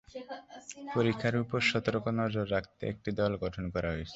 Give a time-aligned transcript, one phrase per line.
[0.93, 4.09] পরিখার উপর সতর্ক নজর রাখতে একটি দল গঠন করা হয়েছে।